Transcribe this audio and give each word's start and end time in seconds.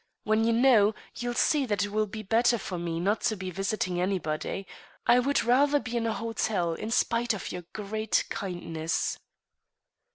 When 0.23 0.43
you 0.45 0.51
know, 0.51 0.95
you'll 1.17 1.35
see 1.35 1.67
that 1.67 1.85
it 1.85 1.91
will 1.91 2.07
be 2.07 2.23
better 2.23 2.57
for 2.57 2.79
me 2.79 2.99
not 2.99 3.21
to 3.21 3.35
be 3.37 3.51
visiting 3.51 4.01
anybody. 4.01 4.65
I 5.05 5.17
I 5.17 5.19
would 5.19 5.43
rather 5.43 5.79
be 5.79 5.95
in 5.95 6.07
a 6.07 6.13
hotel, 6.13 6.73
in 6.73 6.89
spite 6.89 7.35
of 7.35 7.51
your 7.51 7.65
great 7.71 8.25
kindness." 8.29 9.19